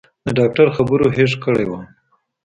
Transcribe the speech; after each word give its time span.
د 0.25 0.27
ډاکتر 0.37 0.67
خبرو 0.75 1.07
هېښ 1.15 1.31
کړى 1.43 1.65
وم. 1.67 1.83